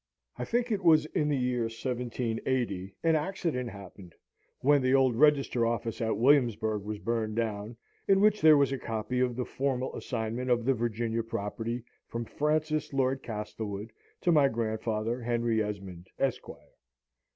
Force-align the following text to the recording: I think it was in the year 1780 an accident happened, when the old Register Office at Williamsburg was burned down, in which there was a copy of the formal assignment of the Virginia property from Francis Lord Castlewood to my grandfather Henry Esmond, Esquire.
I 0.35 0.45
think 0.45 0.71
it 0.71 0.83
was 0.83 1.05
in 1.05 1.29
the 1.29 1.37
year 1.37 1.65
1780 1.65 2.95
an 3.03 3.15
accident 3.15 3.69
happened, 3.69 4.15
when 4.61 4.81
the 4.81 4.95
old 4.95 5.15
Register 5.15 5.63
Office 5.63 6.01
at 6.01 6.17
Williamsburg 6.17 6.81
was 6.81 6.97
burned 6.97 7.35
down, 7.35 7.77
in 8.07 8.19
which 8.19 8.41
there 8.41 8.57
was 8.57 8.71
a 8.71 8.79
copy 8.79 9.19
of 9.19 9.35
the 9.35 9.45
formal 9.45 9.95
assignment 9.95 10.49
of 10.49 10.65
the 10.65 10.73
Virginia 10.73 11.21
property 11.21 11.83
from 12.07 12.25
Francis 12.25 12.91
Lord 12.93 13.21
Castlewood 13.21 13.91
to 14.21 14.31
my 14.31 14.47
grandfather 14.47 15.21
Henry 15.21 15.61
Esmond, 15.61 16.07
Esquire. 16.17 16.71